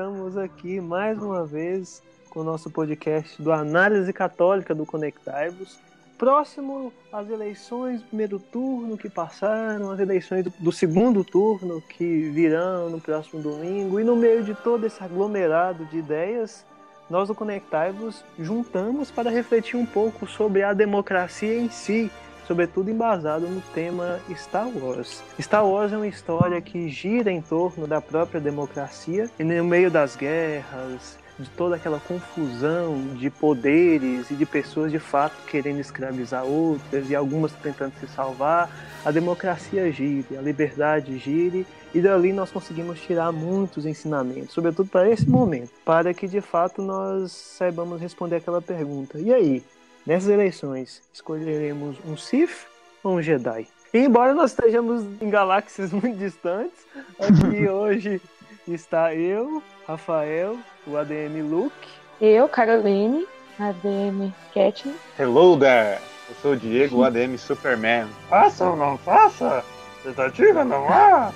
[0.00, 5.78] estamos aqui mais uma vez com o nosso podcast do Análise Católica do Conectaivos.
[6.16, 12.30] Próximo às eleições do primeiro turno que passaram, as eleições do, do segundo turno que
[12.30, 16.64] virão no próximo domingo, e no meio de todo esse aglomerado de ideias,
[17.10, 22.10] nós do Conectaivos juntamos para refletir um pouco sobre a democracia em si,
[22.50, 25.22] sobretudo embasado no tema Star Wars.
[25.40, 29.88] Star Wars é uma história que gira em torno da própria democracia e no meio
[29.88, 36.44] das guerras, de toda aquela confusão de poderes e de pessoas de fato querendo escravizar
[36.44, 38.68] outras e algumas tentando se salvar,
[39.04, 45.08] a democracia gire, a liberdade gire e dali nós conseguimos tirar muitos ensinamentos, sobretudo para
[45.08, 49.20] esse momento, para que de fato nós saibamos responder aquela pergunta.
[49.20, 49.62] E aí,
[50.06, 52.66] Nessas eleições, escolheremos um Sith
[53.04, 53.66] ou um Jedi?
[53.92, 56.86] E embora nós estejamos em galáxias muito distantes,
[57.18, 58.20] aqui hoje
[58.66, 61.74] está eu, Rafael, o ADM Luke.
[62.20, 63.26] Eu, Caroline,
[63.58, 64.96] ADM Katniss.
[65.18, 66.00] Hello there!
[66.28, 68.06] Eu sou o Diego, o ADM Superman.
[68.28, 69.62] Faça ou não faça?
[70.02, 71.32] Tentativa não há?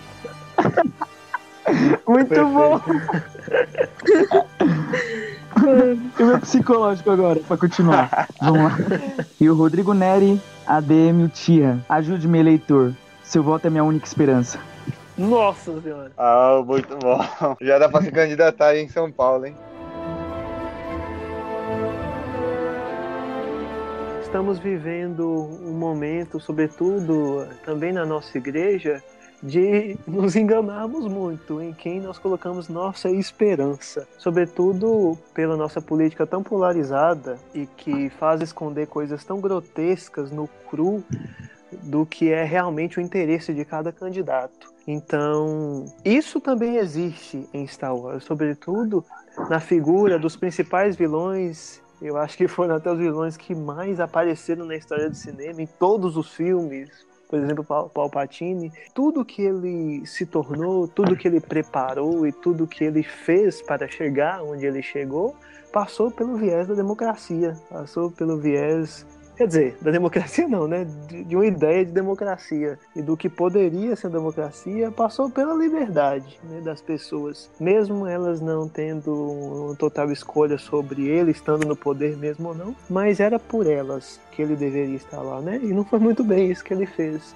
[2.06, 2.81] Muito bom!
[6.19, 8.28] E o meu psicológico agora, pra continuar.
[8.41, 8.77] Vamos lá.
[9.41, 11.78] E o Rodrigo Neri, ADM Tia.
[11.88, 12.92] Ajude-me, eleitor.
[13.22, 14.58] Seu voto é minha única esperança.
[15.16, 16.10] Nossa senhora.
[16.19, 17.56] Ah, muito bom.
[17.60, 19.55] Já dá pra se candidatar aí em São Paulo, hein?
[24.22, 25.25] Estamos vivendo
[25.62, 29.00] um momento, sobretudo também na nossa igreja,
[29.45, 36.42] de nos enganarmos muito em quem nós colocamos nossa esperança, sobretudo pela nossa política tão
[36.42, 41.05] polarizada e que faz esconder coisas tão grotescas no cru
[41.83, 44.72] do que é realmente o interesse de cada candidato.
[44.87, 49.05] Então, isso também existe em Star Wars, sobretudo
[49.50, 54.67] na figura dos principais vilões eu acho que foram até os vilões que mais apareceram
[54.67, 56.91] na história do cinema, em todos os filmes,
[57.28, 62.84] por exemplo, Palpatine, tudo que ele se tornou, tudo que ele preparou e tudo que
[62.84, 65.34] ele fez para chegar onde ele chegou,
[65.72, 69.06] passou pelo viés da democracia, passou pelo viés
[69.37, 70.87] Quer dizer, da democracia não, né?
[71.09, 76.61] De, uma ideia de democracia e do que poderia ser democracia, passou pela liberdade né,
[76.61, 82.50] das pessoas, mesmo elas não tendo uma total escolha sobre ele estando no poder mesmo
[82.50, 85.59] ou não, mas era por elas que ele deveria estar lá, né?
[85.62, 87.34] E não foi muito bem isso que ele fez.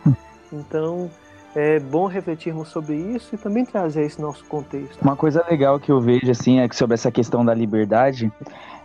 [0.53, 1.11] Então,
[1.55, 5.01] é bom refletirmos sobre isso e também trazer esse nosso contexto.
[5.03, 8.31] Uma coisa legal que eu vejo assim é que sobre essa questão da liberdade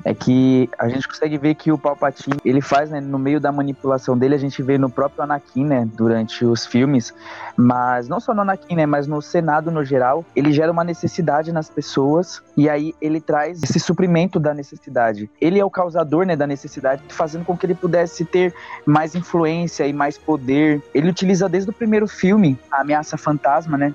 [0.04, 3.52] é que a gente consegue ver que o Palpatine, ele faz, né, no meio da
[3.52, 7.14] manipulação dele, a gente vê no próprio Anakin, né, durante os filmes,
[7.56, 11.52] mas não só no Anakin, né, mas no Senado no geral, ele gera uma necessidade
[11.52, 15.30] nas pessoas e aí ele traz esse suprimento da necessidade.
[15.40, 18.54] Ele é o causador, né, da necessidade, fazendo com que ele pudesse ter
[18.86, 20.82] mais influência e mais poder.
[20.94, 23.94] Ele utiliza desde o primeiro filme a ameaça fantasma, né,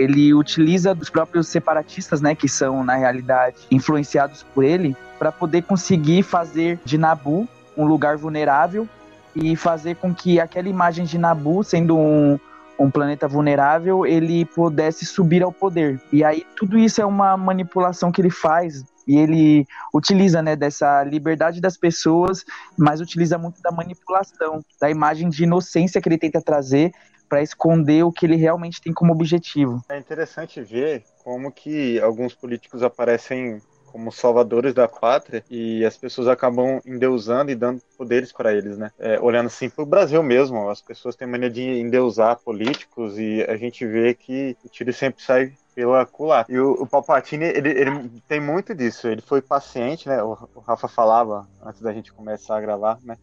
[0.00, 5.62] ele utiliza os próprios separatistas, né, que são na realidade influenciados por ele, para poder
[5.62, 7.46] conseguir fazer de Nabu
[7.76, 8.88] um lugar vulnerável
[9.36, 12.38] e fazer com que aquela imagem de Nabu, sendo um,
[12.78, 16.00] um planeta vulnerável, ele pudesse subir ao poder.
[16.10, 21.04] E aí tudo isso é uma manipulação que ele faz e ele utiliza, né, dessa
[21.04, 22.44] liberdade das pessoas,
[22.76, 26.92] mas utiliza muito da manipulação, da imagem de inocência que ele tenta trazer
[27.30, 29.80] para esconder o que ele realmente tem como objetivo.
[29.88, 36.28] É interessante ver como que alguns políticos aparecem como salvadores da pátria e as pessoas
[36.28, 38.90] acabam endeusando e dando poderes para eles, né?
[38.98, 43.44] É, olhando assim para o Brasil mesmo, as pessoas têm mania de endeusar políticos e
[43.48, 46.52] a gente vê que o tiro sempre sai pela culatra.
[46.52, 49.08] E o, o Palpatine, ele, ele, tem muito disso.
[49.08, 50.22] Ele foi paciente, né?
[50.22, 53.16] O, o Rafa falava antes da gente começar a gravar, né?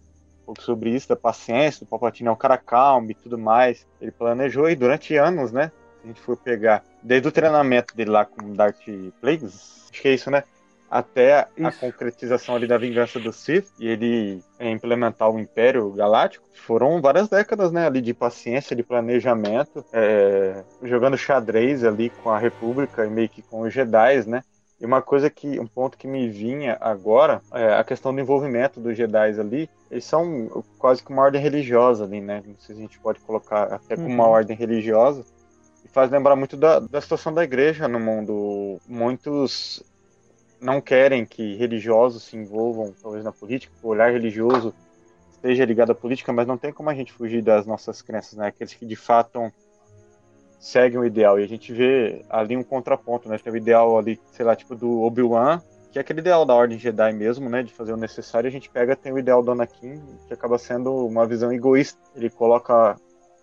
[0.48, 3.86] Pouco sobre isso, da paciência, o Palpatine é um cara calmo e tudo mais.
[4.02, 5.72] Ele planejou e durante anos, né?
[6.00, 8.80] Se a gente for pegar, desde o treinamento dele lá com Darth
[9.20, 10.44] Plagueis, acho que é isso, né?
[10.90, 11.68] Até isso.
[11.68, 17.28] a concretização ali da vingança do Sith e ele implementar o Império Galáctico, foram várias
[17.28, 23.10] décadas, né, ali de paciência, de planejamento, é, jogando xadrez ali com a República e
[23.10, 24.42] meio que com os Jedi, né?
[24.80, 28.80] E uma coisa que, um ponto que me vinha agora, é a questão do envolvimento
[28.80, 29.70] dos Jedi ali.
[29.90, 32.44] Eles são quase que uma ordem religiosa ali, né?
[32.46, 34.32] Não sei se a gente pode colocar até como uma uhum.
[34.32, 35.26] ordem religiosa.
[35.84, 38.80] E faz lembrar muito da, da situação da igreja no mundo.
[38.88, 39.84] Muitos
[40.60, 43.74] não querem que religiosos se envolvam, talvez, na política.
[43.82, 44.74] O olhar religioso
[45.32, 48.48] esteja ligado à política, mas não tem como a gente fugir das nossas crenças, né?
[48.48, 49.52] Aqueles que de fato
[50.60, 51.40] seguem o ideal.
[51.40, 53.38] E a gente vê ali um contraponto, né?
[53.38, 55.62] Tem o ideal ali, sei lá, tipo do Obi-Wan,
[55.92, 57.64] que é aquele ideal da Ordem Jedi mesmo, né?
[57.64, 58.48] De fazer o necessário.
[58.48, 62.00] A gente pega, tem o ideal do Anakin, que acaba sendo uma visão egoísta.
[62.16, 62.96] Ele coloca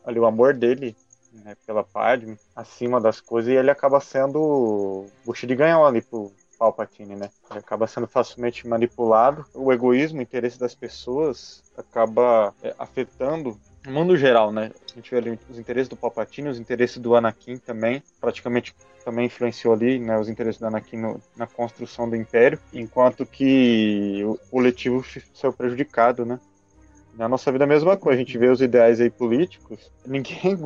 [0.05, 0.97] ali o amor dele
[1.33, 6.31] né, pela Padme acima das coisas e ele acaba sendo bucho de ganhão ali pro
[6.59, 7.31] Palpatine, né?
[7.51, 9.45] Ele acaba sendo facilmente manipulado.
[9.55, 14.71] O egoísmo, o interesse das pessoas acaba é, afetando o mundo geral, né?
[14.91, 19.27] A gente vê ali os interesses do Palpatine, os interesses do Anakin também, praticamente também
[19.27, 24.39] influenciou ali, né, os interesses do Anakin no, na construção do Império, enquanto que o
[24.51, 25.05] coletivo
[25.35, 26.41] saiu prejudicado, né?
[27.15, 30.57] Na nossa vida a mesma coisa, a gente vê os ideais aí políticos, ninguém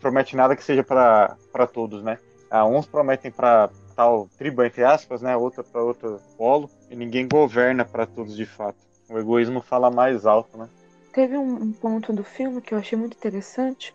[0.00, 2.18] promete nada que seja para todos, né?
[2.48, 5.36] Ah, uns prometem para tal tribo, entre aspas, né?
[5.36, 8.78] Outra para outro polo, e ninguém governa para todos de fato.
[9.08, 10.68] O egoísmo fala mais alto, né?
[11.12, 13.94] Teve um, um ponto do filme que eu achei muito interessante,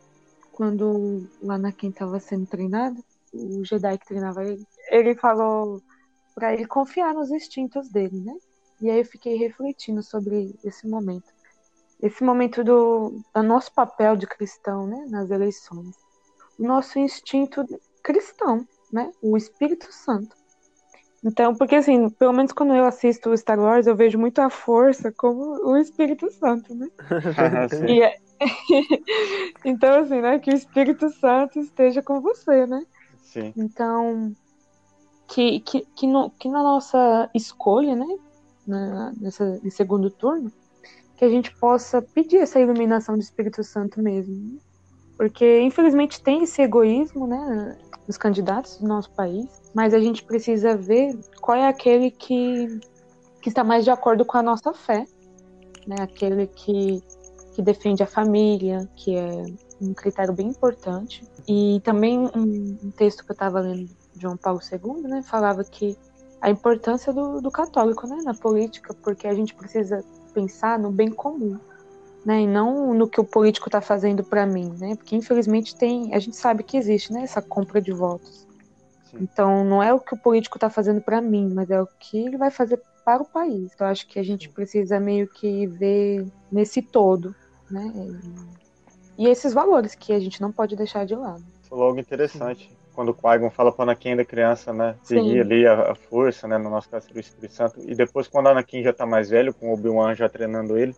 [0.51, 3.03] quando o Anakin estava sendo treinado,
[3.33, 5.81] o Jedi que treinava ele, ele falou
[6.33, 8.33] para ele confiar nos instintos dele, né?
[8.81, 11.33] E aí eu fiquei refletindo sobre esse momento.
[12.01, 15.95] Esse momento do, do nosso papel de cristão, né, nas eleições.
[16.59, 17.65] O nosso instinto
[18.03, 19.12] cristão, né?
[19.21, 20.35] O Espírito Santo.
[21.25, 25.12] Então, porque assim, pelo menos quando eu assisto Star Wars, eu vejo muito a força
[25.12, 26.88] como o Espírito Santo, né?
[27.89, 28.16] e é...
[29.66, 30.38] então, assim, né?
[30.38, 32.86] Que o Espírito Santo esteja com você, né?
[33.24, 33.51] Sim.
[33.57, 34.36] Então,
[35.27, 38.18] que, que, que, no, que na nossa escolha, né?
[38.68, 40.51] Na, nessa, nesse segundo turno,
[41.18, 44.36] que a gente possa pedir essa iluminação do Espírito Santo mesmo.
[44.36, 44.60] Né?
[45.17, 47.77] Porque, infelizmente, tem esse egoísmo, né?
[48.07, 52.79] Nos candidatos do nosso país mas a gente precisa ver qual é aquele que,
[53.41, 55.06] que está mais de acordo com a nossa fé,
[55.85, 55.97] né?
[56.00, 57.03] Aquele que,
[57.53, 59.45] que defende a família, que é
[59.81, 61.29] um critério bem importante.
[61.45, 65.62] E também um, um texto que eu estava lendo de João Paulo II, né, falava
[65.65, 65.97] que
[66.39, 71.12] a importância do, do católico, né, na política, porque a gente precisa pensar no bem
[71.12, 71.59] comum,
[72.25, 76.13] né, e não no que o político está fazendo para mim, né, porque infelizmente tem,
[76.13, 78.45] a gente sabe que existe, né, essa compra de votos.
[79.13, 82.18] Então, não é o que o político está fazendo para mim, mas é o que
[82.18, 83.72] ele vai fazer para o país.
[83.74, 87.33] Então, acho que a gente precisa meio que ver nesse todo,
[87.69, 87.94] né?
[89.18, 91.44] E esses valores que a gente não pode deixar de lado.
[91.72, 92.68] Logo interessante.
[92.68, 92.75] Sim.
[92.94, 94.95] Quando o Qui-Gon fala para Anakin ainda criança, né?
[95.04, 96.57] Seguir ali a, a, força, né?
[96.57, 97.81] No nosso caso, o Espírito Santo.
[97.81, 100.95] E depois, quando Anakin já tá mais velho, com o Obi-Wan já treinando ele,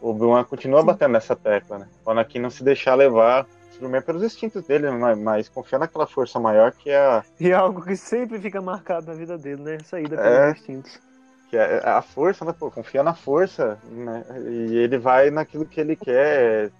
[0.00, 1.88] Obi-Wan continua batendo nessa tecla, né?
[2.04, 3.46] O Anakin não se deixar levar
[3.78, 7.22] primeiro pelos instintos dele, mas, mas confiar naquela força maior que é a...
[7.38, 9.78] E é algo que sempre fica marcado na vida dele, né?
[9.84, 11.00] Saída pelos é, instintos.
[11.48, 12.52] Que é a força, né?
[12.58, 14.24] Pô, confia na força, né?
[14.48, 16.72] E ele vai naquilo que ele quer,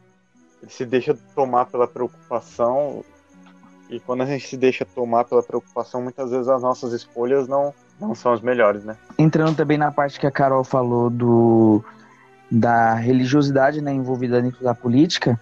[0.61, 3.05] ele se deixa tomar pela preocupação,
[3.89, 7.73] e quando a gente se deixa tomar pela preocupação, muitas vezes as nossas escolhas não,
[7.99, 8.97] não são as melhores, né?
[9.19, 11.83] Entrando também na parte que a Carol falou do
[12.51, 15.39] da religiosidade né, envolvida dentro da política,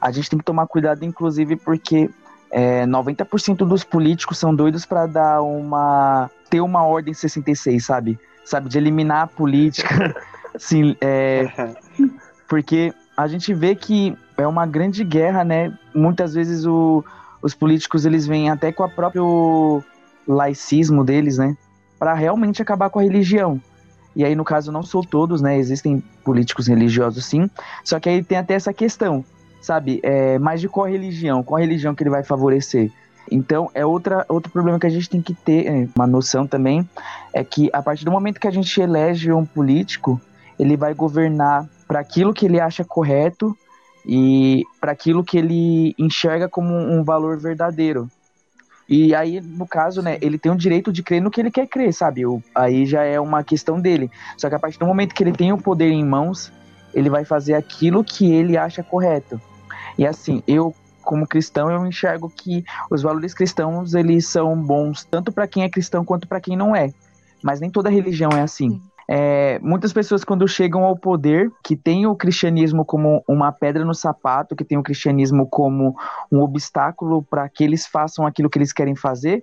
[0.00, 2.08] a gente tem que tomar cuidado, inclusive, porque
[2.50, 6.30] é, 90% dos políticos são doidos para dar uma.
[6.48, 8.18] ter uma ordem 66, sabe?
[8.44, 10.14] Sabe, de eliminar a política.
[10.56, 11.74] Sim, é,
[12.48, 15.76] porque a gente vê que é uma grande guerra, né?
[15.94, 17.04] Muitas vezes o,
[17.42, 19.82] os políticos eles vêm até com o próprio
[20.26, 21.56] laicismo deles, né?
[21.98, 23.60] Para realmente acabar com a religião.
[24.18, 25.56] E aí, no caso, não são todos, né?
[25.56, 27.48] Existem políticos religiosos, sim.
[27.82, 29.24] Só que aí tem até essa questão
[29.60, 30.00] sabe?
[30.02, 31.42] É, mas de qual religião?
[31.42, 32.90] Qual religião que ele vai favorecer?
[33.30, 36.88] Então, é outra, outro problema que a gente tem que ter, é, uma noção também,
[37.32, 40.20] é que a partir do momento que a gente elege um político,
[40.58, 43.56] ele vai governar para aquilo que ele acha correto
[44.06, 48.10] e para aquilo que ele enxerga como um valor verdadeiro.
[48.88, 51.66] E aí, no caso, né, ele tem o direito de crer no que ele quer
[51.66, 52.24] crer, sabe?
[52.24, 54.10] O, aí já é uma questão dele.
[54.36, 56.50] Só que a partir do momento que ele tem o poder em mãos,
[56.94, 59.40] ele vai fazer aquilo que ele acha correto.
[59.98, 60.74] E assim, eu
[61.08, 65.68] como cristão, eu enxergo que os valores cristãos, eles são bons tanto para quem é
[65.70, 66.92] cristão quanto para quem não é.
[67.42, 68.78] Mas nem toda religião é assim.
[69.10, 73.94] É, muitas pessoas, quando chegam ao poder, que tem o cristianismo como uma pedra no
[73.94, 75.96] sapato, que tem o cristianismo como
[76.30, 79.42] um obstáculo para que eles façam aquilo que eles querem fazer,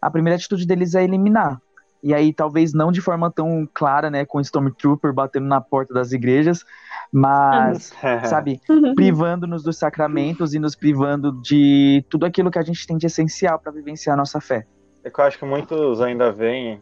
[0.00, 1.60] a primeira atitude deles é eliminar.
[2.02, 5.92] E aí, talvez não de forma tão clara, né, com o Stormtrooper batendo na porta
[5.92, 6.64] das igrejas,
[7.12, 7.92] mas,
[8.24, 8.60] sabe,
[8.94, 13.58] privando-nos dos sacramentos e nos privando de tudo aquilo que a gente tem de essencial
[13.58, 14.64] para vivenciar a nossa fé.
[15.02, 16.80] É que eu acho que muitos ainda veem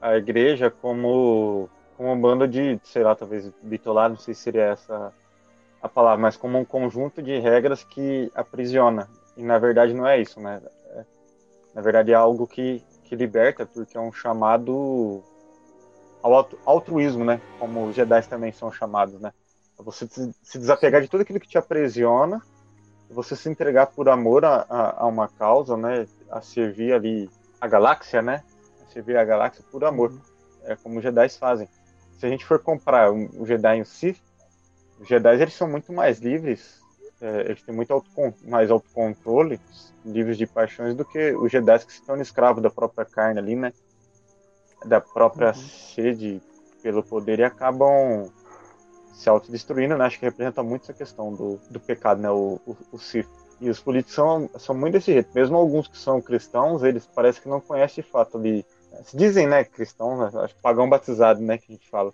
[0.00, 4.64] a igreja como, como um bando de, sei lá, talvez bitolado, não sei se seria
[4.64, 5.12] essa
[5.80, 9.08] a palavra, mas como um conjunto de regras que aprisiona.
[9.36, 10.60] e na verdade não é isso, né?
[10.90, 11.04] É,
[11.74, 15.22] na verdade é algo que, que liberta, porque é um chamado
[16.22, 17.40] ao altruísmo, né?
[17.58, 19.32] Como os Jedi também são chamados, né?
[19.78, 20.08] Você
[20.42, 22.42] se desapegar de tudo aquilo que te aprisiona,
[23.08, 26.06] você se entregar por amor a, a, a uma causa, né?
[26.28, 28.42] A servir ali a galáxia, né?
[28.92, 30.10] Servir a galáxia por amor.
[30.10, 30.20] Uhum.
[30.64, 31.68] É como os Jedi fazem.
[32.18, 34.16] Se a gente for comprar o Jedi em si,
[34.98, 36.80] os Jedi eles são muito mais livres,
[37.20, 38.04] é, eles têm muito
[38.44, 39.60] mais autocontrole,
[40.04, 43.56] livres de paixões, do que os Jedi que se tornam escravos da própria carne ali,
[43.56, 43.72] né?
[44.84, 45.54] Da própria uhum.
[45.54, 46.42] sede
[46.82, 48.30] pelo poder e acabam
[49.12, 50.04] se autodestruindo, né?
[50.04, 52.30] Acho que representa muito essa questão do, do pecado, né?
[52.30, 53.28] O, o, o Sith.
[53.60, 55.30] E os políticos são, são muito desse jeito.
[55.34, 58.64] Mesmo alguns que são cristãos, eles parecem que não conhecem de fato ali.
[59.04, 60.30] Se dizem, né, cristão, né?
[60.42, 62.12] Acho que pagão batizado, né, que a gente fala.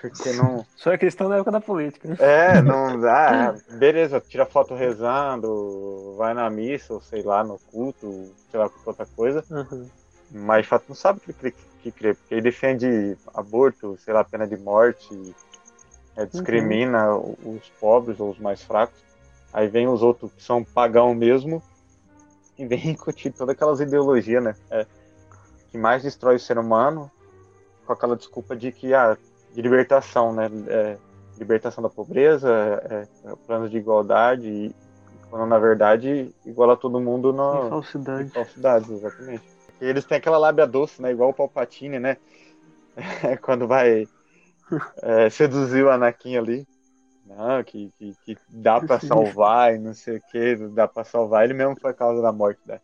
[0.00, 0.64] Porque não.
[0.76, 2.08] Só é cristão na época da política.
[2.08, 2.16] Né?
[2.18, 3.04] É, não.
[3.06, 8.70] Ah, beleza, tira foto rezando, vai na missa, ou sei lá, no culto, sei lá,
[8.84, 9.44] outra coisa.
[9.50, 9.88] Uhum.
[10.30, 14.24] Mas de fato não sabe o que, que crê, porque ele defende aborto, sei lá,
[14.24, 15.34] pena de morte,
[16.16, 17.56] é, discrimina uhum.
[17.56, 19.02] os pobres ou os mais fracos.
[19.52, 21.62] Aí vem os outros que são pagão mesmo
[22.58, 24.54] e vem incutir todas aquelas ideologias, né?
[24.70, 24.86] É,
[25.74, 27.10] que mais destrói o ser humano
[27.84, 29.18] com aquela desculpa de que ah,
[29.52, 30.48] de libertação, né?
[30.68, 30.96] É,
[31.36, 32.48] libertação da pobreza,
[32.88, 34.74] é, é, planos de igualdade, e,
[35.28, 38.30] quando na verdade iguala todo mundo na falsidade.
[38.30, 39.42] falsidade, exatamente.
[39.80, 41.10] E eles têm aquela lábia doce, né?
[41.10, 42.18] Igual o Palpatine, né?
[43.42, 44.06] quando vai
[45.02, 46.68] é, seduzir o Anakin ali.
[47.26, 51.42] Não, que, que, que dá para salvar e não sei o que, dá para salvar.
[51.42, 52.78] Ele mesmo foi a causa da morte da,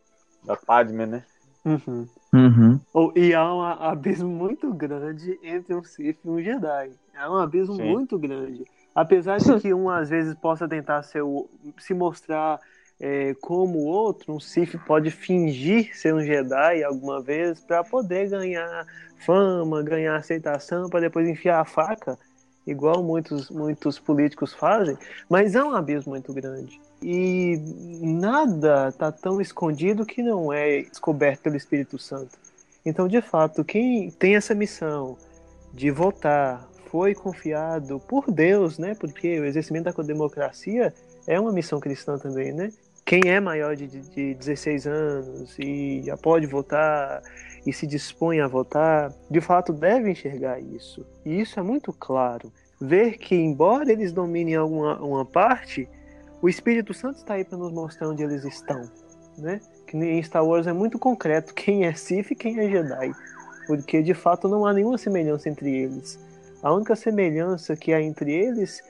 [0.44, 1.24] da Padme, né?
[1.64, 2.08] Uhum.
[2.32, 2.80] Uhum.
[3.16, 6.90] E há um abismo muito grande entre um Sith e um Jedi.
[7.14, 7.90] É um abismo Sim.
[7.90, 8.64] muito grande.
[8.94, 12.60] Apesar de que um às vezes possa tentar ser o, se mostrar
[13.00, 18.28] é, como o outro, um Sith pode fingir ser um Jedi alguma vez para poder
[18.28, 18.86] ganhar
[19.24, 22.18] fama, ganhar aceitação, para depois enfiar a faca,
[22.66, 24.96] igual muitos, muitos políticos fazem,
[25.28, 26.80] mas é um abismo muito grande.
[27.02, 27.58] E
[28.02, 32.38] nada está tão escondido que não é descoberto pelo Espírito Santo.
[32.84, 35.16] Então, de fato, quem tem essa missão
[35.72, 38.94] de votar foi confiado por Deus, né?
[38.98, 40.92] Porque o exercimento da democracia
[41.26, 42.70] é uma missão cristã também, né?
[43.04, 47.22] Quem é maior de, de 16 anos e já pode votar
[47.66, 51.06] e se dispõe a votar, de fato deve enxergar isso.
[51.24, 52.52] E isso é muito claro.
[52.80, 55.88] Ver que, embora eles dominem alguma uma parte,
[56.40, 58.82] o Espírito Santo está aí para nos mostrar onde eles estão.
[59.36, 59.60] Né?
[59.86, 63.12] Que em Star Wars é muito concreto quem é Sith e quem é Jedi.
[63.66, 66.18] Porque de fato não há nenhuma semelhança entre eles.
[66.62, 68.82] A única semelhança que há entre eles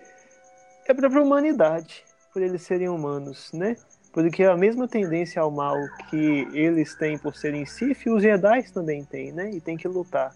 [0.86, 3.76] é a própria humanidade, por eles serem humanos, né?
[4.12, 5.76] Porque a mesma tendência ao mal
[6.08, 9.50] que eles têm por serem Sith, os Jedi também têm, né?
[9.50, 10.34] E tem que lutar.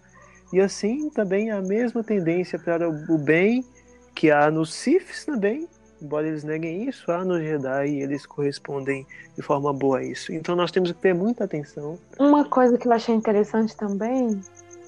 [0.53, 3.65] E assim também a mesma tendência para o bem
[4.13, 5.67] que há nos Siths também,
[6.01, 9.05] embora eles neguem isso, há nos Jedi e eles correspondem
[9.35, 10.31] de forma boa a isso.
[10.31, 11.99] Então nós temos que ter muita atenção.
[12.17, 14.39] Uma coisa que eu achei interessante também,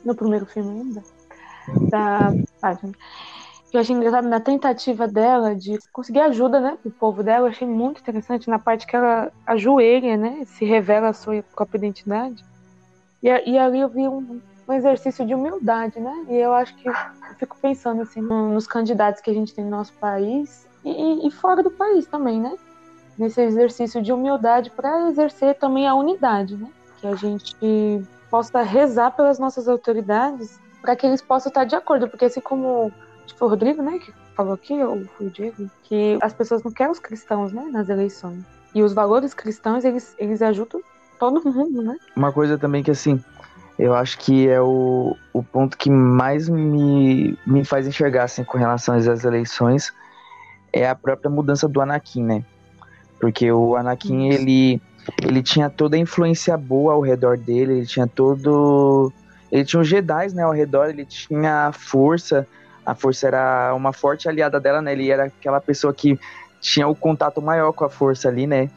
[0.06, 1.04] no primeiro filme ainda,
[1.90, 2.94] da página,
[3.70, 7.52] que eu achei engraçado na tentativa dela de conseguir ajuda, né, pro povo dela, eu
[7.52, 12.44] achei muito interessante na parte que ela ajoelha, né, se revela a sua própria identidade.
[13.22, 16.88] E, e ali eu vi um, um exercício de humildade, né, e eu acho que
[16.88, 16.94] eu
[17.38, 21.62] fico pensando, assim, nos candidatos que a gente tem no nosso país e, e fora
[21.62, 22.56] do país também, né,
[23.18, 26.70] nesse exercício de humildade para exercer também a unidade, né,
[27.02, 32.08] que a gente possa rezar pelas nossas autoridades para que eles possam estar de acordo,
[32.08, 32.92] porque assim como
[33.36, 36.72] foi o Rodrigo, né, que falou aqui, ou foi o Diego, que as pessoas não
[36.72, 38.44] querem os cristãos, né, nas eleições.
[38.76, 40.82] E os valores cristãos, eles, eles ajudam
[41.20, 41.98] todo mundo, né?
[42.16, 43.20] Uma coisa também que, assim,
[43.80, 48.58] eu acho que é o, o ponto que mais me, me faz enxergar, assim, com
[48.58, 49.94] relação às eleições,
[50.72, 52.46] é a própria mudança do Anakin, né?
[53.20, 54.82] Porque o Anakin, ele,
[55.24, 59.12] ele tinha toda a influência boa ao redor dele, ele tinha todo...
[59.52, 62.46] Ele tinha os Jedi, né, ao redor, ele tinha força,
[62.88, 64.94] a força era uma forte aliada dela, né?
[64.94, 66.18] Ele era aquela pessoa que
[66.62, 68.70] tinha o contato maior com a força ali, né?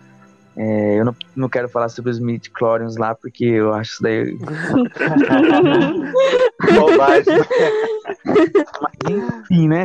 [0.56, 4.34] É, eu não, não quero falar sobre os midi-chlorians lá, porque eu acho isso daí.
[6.74, 7.38] Bobagem.
[8.26, 8.50] Mas
[9.08, 9.84] enfim, né?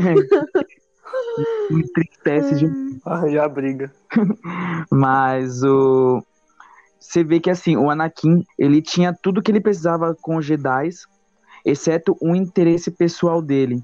[1.70, 3.00] Me entristece de.
[3.06, 3.92] Ah, já briga.
[4.90, 6.20] Mas o.
[7.00, 10.90] Você vê que assim, o Anakin, ele tinha tudo que ele precisava com os Jedi,
[11.64, 13.84] exceto um interesse pessoal dele.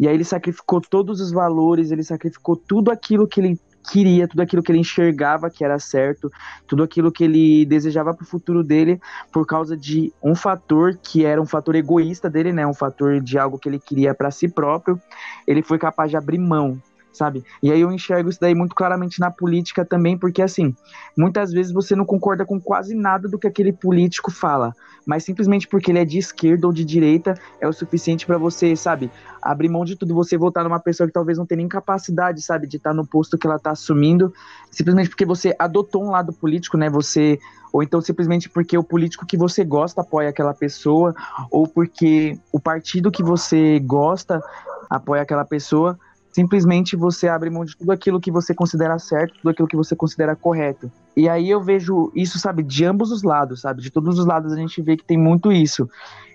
[0.00, 3.60] E aí ele sacrificou todos os valores, ele sacrificou tudo aquilo que ele
[3.92, 6.30] queria, tudo aquilo que ele enxergava que era certo,
[6.66, 8.98] tudo aquilo que ele desejava para o futuro dele,
[9.30, 12.66] por causa de um fator que era um fator egoísta dele, né?
[12.66, 14.98] Um fator de algo que ele queria para si próprio.
[15.46, 16.80] Ele foi capaz de abrir mão
[17.12, 17.44] sabe?
[17.62, 20.74] E aí eu enxergo isso daí muito claramente na política também, porque assim,
[21.16, 24.74] muitas vezes você não concorda com quase nada do que aquele político fala,
[25.06, 28.76] mas simplesmente porque ele é de esquerda ou de direita é o suficiente para você,
[28.76, 29.10] sabe,
[29.42, 32.66] abrir mão de tudo, você votar numa pessoa que talvez não tenha nem capacidade, sabe,
[32.66, 34.32] de estar no posto que ela tá assumindo,
[34.70, 36.88] simplesmente porque você adotou um lado político, né?
[36.90, 37.38] Você
[37.72, 41.14] ou então simplesmente porque o político que você gosta apoia aquela pessoa,
[41.50, 44.42] ou porque o partido que você gosta
[44.88, 45.98] apoia aquela pessoa,
[46.32, 49.96] simplesmente você abre mão de tudo aquilo que você considera certo, tudo aquilo que você
[49.96, 50.90] considera correto.
[51.16, 53.82] E aí eu vejo isso, sabe, de ambos os lados, sabe?
[53.82, 55.88] De todos os lados a gente vê que tem muito isso.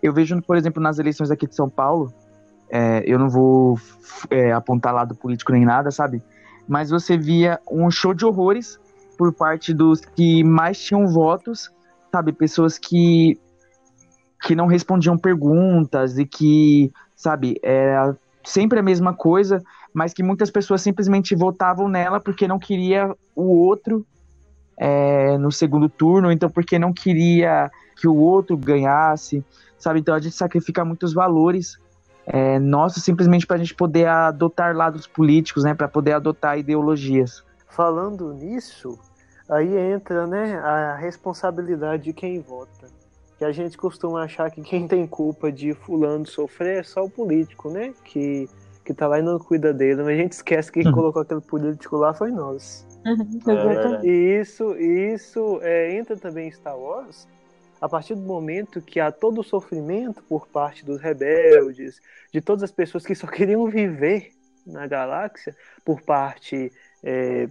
[0.04, 2.14] Eu vejo, por exemplo, nas eleições aqui de São Paulo,
[2.70, 3.80] é, eu não vou
[4.30, 6.22] é, apontar lado político nem nada, sabe?
[6.68, 8.80] Mas você via um show de horrores
[9.18, 11.72] por parte dos que mais tinham votos,
[12.12, 12.34] sabe?
[12.34, 13.40] Pessoas que
[14.42, 19.64] que não respondiam perguntas e que, sabe, era sempre a mesma coisa
[19.96, 24.06] mas que muitas pessoas simplesmente votavam nela porque não queria o outro
[24.78, 29.42] é, no segundo turno, então porque não queria que o outro ganhasse,
[29.80, 30.02] sabe?
[30.02, 31.80] Então a gente sacrifica muitos valores
[32.26, 35.74] é, nossos simplesmente para a gente poder adotar lados políticos, né?
[35.74, 37.42] Para poder adotar ideologias.
[37.70, 39.00] Falando nisso,
[39.50, 42.88] aí entra, né, a responsabilidade de quem vota.
[43.38, 47.10] Que a gente costuma achar que quem tem culpa de fulano sofrer é só o
[47.10, 47.94] político, né?
[48.04, 48.50] Que
[48.86, 50.96] que tá lá e não cuida dele, mas a gente esquece que quem uhum.
[50.96, 52.86] colocou aquele político lá foi nós.
[53.06, 57.28] Uhum, é e isso, isso é, entra também em Star Wars
[57.82, 62.02] a partir do momento que há todo o sofrimento por parte dos rebeldes,
[62.32, 64.32] de todas as pessoas que só queriam viver
[64.66, 66.72] na galáxia, por parte
[67.04, 67.48] é,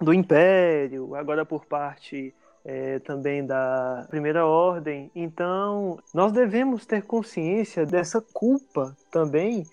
[0.00, 2.32] do Império, agora por parte
[2.64, 5.10] é, também da Primeira Ordem.
[5.14, 9.66] Então, nós devemos ter consciência dessa culpa também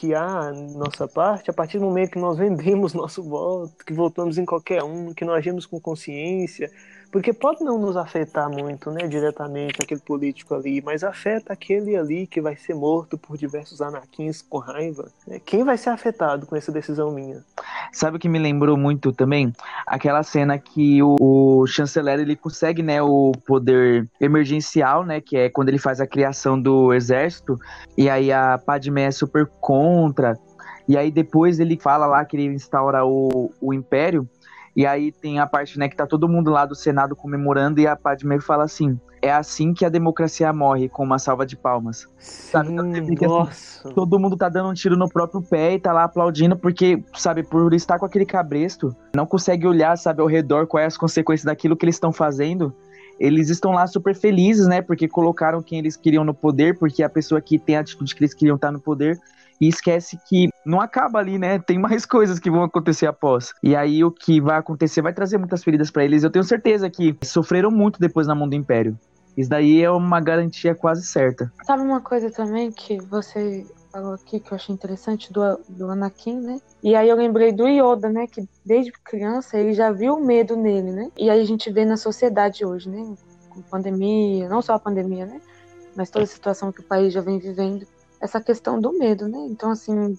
[0.00, 4.38] que há nossa parte, a partir do momento que nós vendemos nosso voto, que votamos
[4.38, 6.70] em qualquer um, que nós agimos com consciência,
[7.10, 12.26] porque pode não nos afetar muito, né, diretamente aquele político ali, mas afeta aquele ali
[12.26, 15.08] que vai ser morto por diversos anarquins com raiva.
[15.26, 15.40] Né?
[15.44, 17.42] Quem vai ser afetado com essa decisão minha?
[17.92, 19.52] Sabe o que me lembrou muito também?
[19.86, 25.48] Aquela cena que o, o chanceler ele consegue, né, o poder emergencial, né, que é
[25.48, 27.58] quando ele faz a criação do exército,
[27.96, 30.38] e aí a Padmé é super contra,
[30.86, 34.28] e aí depois ele fala lá que ele instaura o, o império,
[34.80, 37.86] e aí tem a parte, né, que tá todo mundo lá do Senado comemorando e
[37.86, 42.08] a Padme fala assim: é assim que a democracia morre, com uma salva de palmas.
[42.16, 42.72] Sim, sabe?
[43.10, 46.56] Então, assim, todo mundo tá dando um tiro no próprio pé e tá lá aplaudindo,
[46.56, 50.96] porque, sabe, por estar com aquele cabresto, não consegue olhar, sabe, ao redor quais as
[50.96, 52.74] consequências daquilo que eles estão fazendo.
[53.18, 54.80] Eles estão lá super felizes, né?
[54.80, 58.22] Porque colocaram quem eles queriam no poder, porque a pessoa que tem a atitude que
[58.22, 59.20] eles queriam estar tá no poder
[59.60, 61.58] e esquece que não acaba ali, né?
[61.58, 63.52] Tem mais coisas que vão acontecer após.
[63.62, 66.22] E aí o que vai acontecer vai trazer muitas feridas para eles.
[66.22, 68.98] Eu tenho certeza que sofreram muito depois na mão do Império.
[69.36, 71.52] Isso daí é uma garantia quase certa.
[71.64, 76.40] Sabe uma coisa também que você falou aqui que eu achei interessante do, do Anakin,
[76.40, 76.60] né?
[76.82, 78.26] E aí eu lembrei do Yoda, né?
[78.26, 81.10] Que desde criança ele já viu o medo nele, né?
[81.16, 83.14] E aí a gente vê na sociedade hoje, né?
[83.48, 85.40] Com pandemia, não só a pandemia, né?
[85.96, 87.86] Mas toda a situação que o país já vem vivendo
[88.20, 89.38] essa questão do medo, né?
[89.48, 90.18] Então, assim,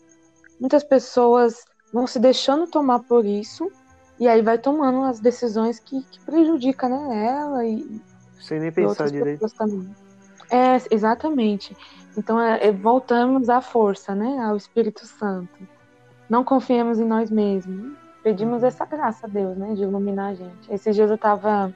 [0.60, 3.72] muitas pessoas vão se deixando tomar por isso
[4.20, 8.02] e aí vai tomando as decisões que, que prejudicam né, ela e,
[8.40, 9.48] sem nem pensar direito.
[9.56, 9.96] Também.
[10.50, 11.76] É, exatamente.
[12.18, 14.40] Então, é, é, voltamos à força, né?
[14.44, 15.68] Ao Espírito Santo.
[16.30, 17.94] Não confiemos em nós mesmos.
[18.22, 19.74] Pedimos essa graça a Deus, né?
[19.74, 20.72] De iluminar a gente.
[20.74, 21.74] Esses dias eu estava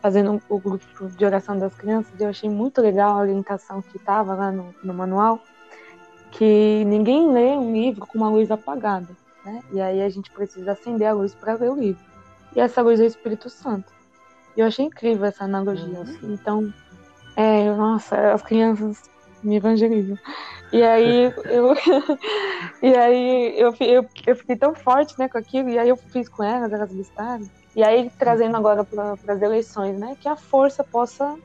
[0.00, 3.96] fazendo o grupo de oração das crianças e eu achei muito legal a orientação que
[3.96, 5.40] estava lá no, no manual
[6.34, 9.08] que ninguém lê um livro com uma luz apagada,
[9.44, 9.62] né?
[9.72, 12.02] E aí a gente precisa acender a luz para ler o livro.
[12.54, 13.92] E essa luz é o Espírito Santo.
[14.56, 16.04] E eu achei incrível essa analogia.
[16.04, 16.18] Né?
[16.24, 16.72] Então,
[17.36, 19.02] é, nossa, as crianças
[19.42, 20.18] me evangelizam.
[20.72, 21.74] E aí eu,
[22.82, 25.68] e aí eu, eu, eu fiquei tão forte, né, com aquilo.
[25.68, 27.48] E aí eu fiz com elas, elas gostaram.
[27.76, 31.36] E aí trazendo agora para as eleições, né, que a força possa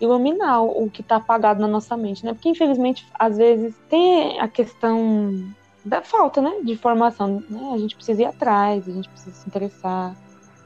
[0.00, 2.34] iluminar o que está apagado na nossa mente, né?
[2.34, 5.52] Porque infelizmente às vezes tem a questão
[5.84, 7.72] da falta, né, de formação, né?
[7.74, 10.16] A gente precisa ir atrás, a gente precisa se interessar,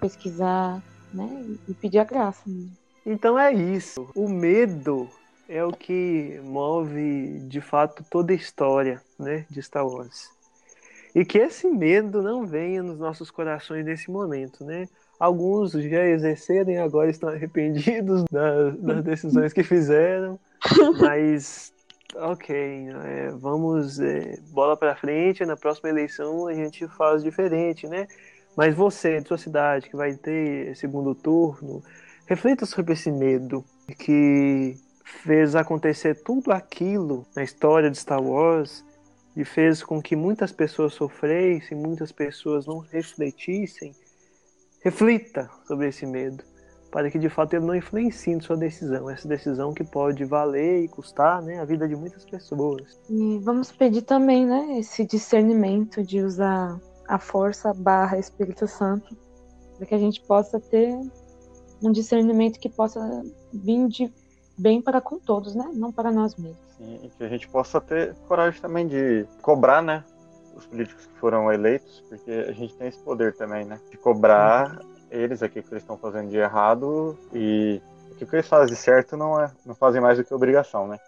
[0.00, 2.70] pesquisar, né, e pedir a graça mesmo.
[3.04, 4.08] Então é isso.
[4.14, 5.08] O medo
[5.48, 10.30] é o que move de fato toda a história, né, de Star Wars.
[11.14, 14.86] E que esse medo não venha nos nossos corações nesse momento, né?
[15.18, 20.38] Alguns já exerceram e agora estão arrependidos das, das decisões que fizeram,
[21.00, 21.72] mas
[22.14, 25.44] ok, é, vamos é, bola para frente.
[25.44, 28.06] Na próxima eleição a gente faz diferente, né?
[28.56, 31.82] Mas você, de sua cidade, que vai ter segundo turno,
[32.26, 33.64] reflita sobre esse medo
[33.98, 38.84] que fez acontecer tudo aquilo na história de Star Wars
[39.36, 43.92] e fez com que muitas pessoas sofressem, muitas pessoas não refletissem
[44.80, 46.42] Reflita sobre esse medo,
[46.90, 50.84] para que de fato ele não influencie em sua decisão, essa decisão que pode valer
[50.84, 52.98] e custar né, a vida de muitas pessoas.
[53.10, 59.16] E vamos pedir também né, esse discernimento de usar a força barra Espírito Santo,
[59.76, 60.98] para que a gente possa ter
[61.82, 64.12] um discernimento que possa vir de
[64.58, 65.70] bem para com todos, né?
[65.72, 66.58] Não para nós mesmos.
[66.76, 70.04] Sim, e que a gente possa ter coragem também de cobrar, né?
[70.58, 73.80] Os políticos que foram eleitos, porque a gente tem esse poder também, né?
[73.90, 74.78] De cobrar
[75.10, 79.16] eles aqui que eles estão fazendo de errado e o que eles fazem de certo
[79.16, 80.98] não é, não fazem mais do que obrigação, né?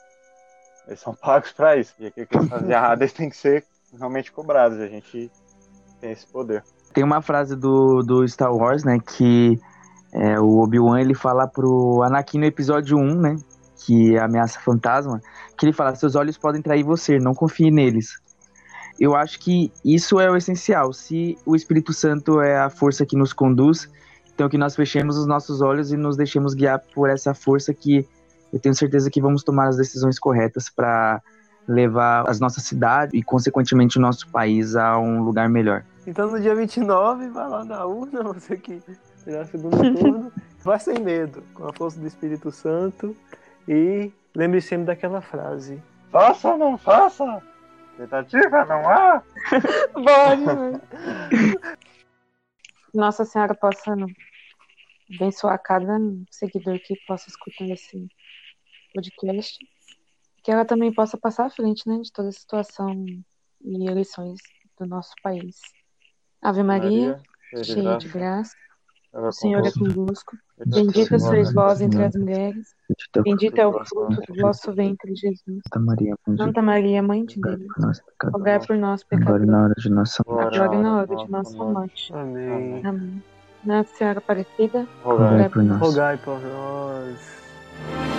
[0.86, 1.94] Eles são pagos para isso.
[1.98, 3.64] E aqui que eles fazem de errado, eles têm que ser
[3.98, 4.78] realmente cobrados.
[4.78, 5.30] A gente
[6.00, 6.62] tem esse poder.
[6.94, 9.60] Tem uma frase do, do Star Wars, né, que
[10.12, 13.36] é, o Obi-Wan ele fala pro Anakin no episódio 1, né,
[13.84, 15.20] que é ameaça fantasma,
[15.56, 18.20] que ele fala: seus olhos podem trair você, não confie neles
[19.00, 20.92] eu acho que isso é o essencial.
[20.92, 23.88] Se o Espírito Santo é a força que nos conduz,
[24.34, 28.06] então que nós fechemos os nossos olhos e nos deixemos guiar por essa força que
[28.52, 31.22] eu tenho certeza que vamos tomar as decisões corretas para
[31.66, 35.84] levar as nossas cidades e, consequentemente, o nosso país a um lugar melhor.
[36.06, 38.82] Então, no dia 29, vai lá na urna, você que
[39.24, 40.32] terá segundo turno,
[40.64, 43.16] vai sem medo, com a força do Espírito Santo
[43.68, 47.40] e lembre sempre daquela frase: Faça ou não faça,
[48.00, 49.22] Tentativa não há?
[49.92, 50.80] Pode.
[52.94, 53.94] Nossa Senhora possa
[55.14, 55.98] abençoar cada
[56.30, 58.08] seguidor que possa escutar esse
[58.94, 59.58] podcast.
[60.42, 63.04] Que ela também possa passar à frente né, de toda a situação
[63.60, 64.40] e eleições
[64.78, 65.60] do nosso país.
[66.40, 67.20] Ave Maria,
[67.52, 68.56] Maria cheia de graça.
[69.12, 70.38] O Senhor é convosco.
[70.66, 72.74] Bendita sois vós entre as mulheres.
[73.22, 75.62] Bendito é o fruto do vosso ventre, Jesus.
[75.64, 77.62] Santa Maria, Santa Maria Mãe de Deus.
[78.32, 79.42] Rogai por nós, pecadores.
[79.42, 80.56] Agora na hora de nossa morte.
[80.56, 82.12] Agora na hora de nossa morte.
[82.12, 82.84] Amém.
[82.84, 83.22] Amém.
[83.64, 84.86] Nossa Senhora Aparecida.
[85.02, 85.80] Rogai por nós.
[85.80, 88.09] Rogai por nós.